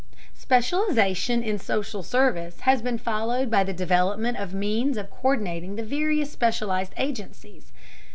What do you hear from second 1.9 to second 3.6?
service has been followed